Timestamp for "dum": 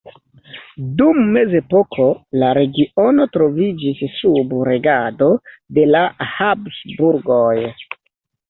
1.01-1.19